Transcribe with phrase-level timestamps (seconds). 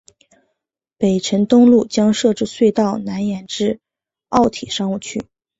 [0.97, 3.79] 北辰东路将设置隧道南延至
[4.29, 5.23] 奥体商务区。